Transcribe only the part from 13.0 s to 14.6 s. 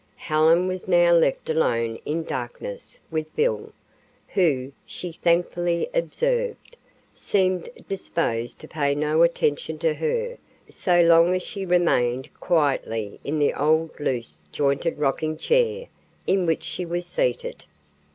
in the old loose